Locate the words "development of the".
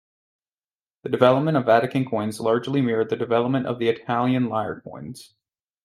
3.15-3.87